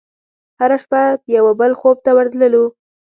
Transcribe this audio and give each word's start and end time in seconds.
هره 0.59 0.77
شپه 0.83 1.01
د 1.23 1.25
یوه 1.37 1.53
بل 1.59 1.71
خوب 1.79 1.97
ته 2.05 2.11
ورتللو 2.17 2.65